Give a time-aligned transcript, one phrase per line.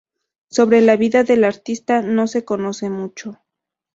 [0.49, 3.37] Sobre la vida del artista no se conoce mucho.